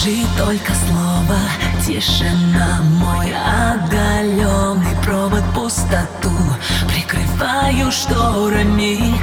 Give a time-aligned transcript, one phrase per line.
[0.00, 1.36] Скажи только слово,
[1.86, 6.32] тишина Мой отдаленный провод пустоту.
[6.88, 9.14] Прикрываю шторами.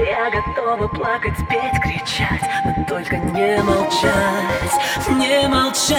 [0.00, 4.72] Я готова плакать, петь, кричать, но только не молчать,
[5.08, 5.98] не молчать.